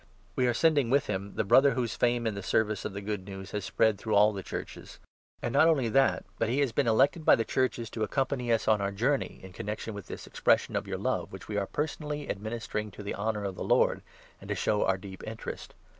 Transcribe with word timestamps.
We 0.35 0.47
are 0.47 0.53
sending 0.55 0.89
with 0.89 1.05
him 1.05 1.35
the 1.35 1.43
Brother 1.43 1.75
whose 1.75 1.95
fame 1.95 2.25
in 2.25 2.33
the 2.33 2.39
18 2.39 2.47
service 2.49 2.85
of 2.85 2.93
the 2.93 3.03
Good 3.03 3.23
News 3.27 3.51
has 3.51 3.63
spread 3.63 3.99
through 3.99 4.15
all 4.15 4.33
the 4.33 4.41
Churches; 4.41 4.97
and 5.43 5.53
not 5.53 5.67
only 5.67 5.89
that, 5.89 6.25
but 6.39 6.49
he 6.49 6.57
has 6.61 6.71
been 6.71 6.87
elected 6.87 7.23
by 7.23 7.35
the 7.35 7.45
Churches 7.45 7.87
to 7.91 7.99
19 7.99 8.05
accompany 8.11 8.51
us 8.51 8.67
on 8.67 8.81
our 8.81 8.91
journey, 8.91 9.39
in 9.43 9.53
connexion 9.53 9.93
with 9.93 10.07
this 10.07 10.25
expres 10.25 10.61
sion 10.61 10.75
of 10.75 10.87
your 10.87 10.97
love, 10.97 11.31
which 11.31 11.47
we 11.47 11.55
are 11.55 11.67
personally 11.67 12.27
administering 12.31 12.89
to 12.89 13.03
the 13.03 13.13
honour 13.13 13.43
of 13.43 13.53
the 13.53 13.63
Lord, 13.63 14.01
and 14.41 14.47
to 14.47 14.55
show 14.55 14.83
our 14.83 14.97
deep 14.97 15.23
interest. 15.27 15.75